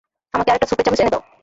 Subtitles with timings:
[0.33, 1.23] আমাকে আরেকটা স্যুপের চামচ এনে দাও।